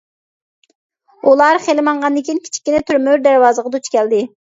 [1.31, 4.23] ئۇلار خېلى ماڭغاندىن كېيىن كىچىككىنە تۆمۈر دەرۋازىغا دۇچ كەلدى.